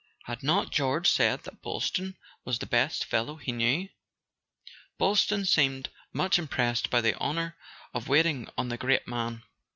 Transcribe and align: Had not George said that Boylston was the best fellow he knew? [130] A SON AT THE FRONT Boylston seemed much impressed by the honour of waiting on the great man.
Had 0.23 0.41
not 0.41 0.71
George 0.71 1.07
said 1.07 1.43
that 1.43 1.61
Boylston 1.61 2.17
was 2.43 2.57
the 2.57 2.65
best 2.65 3.05
fellow 3.05 3.35
he 3.35 3.51
knew? 3.51 3.81
[130] 3.85 3.85
A 3.85 3.85
SON 3.85 4.41
AT 4.41 4.73
THE 4.97 4.97
FRONT 4.97 4.97
Boylston 4.97 5.45
seemed 5.45 5.89
much 6.11 6.39
impressed 6.39 6.89
by 6.89 7.01
the 7.01 7.13
honour 7.19 7.55
of 7.93 8.07
waiting 8.07 8.49
on 8.57 8.69
the 8.69 8.77
great 8.77 9.07
man. 9.07 9.43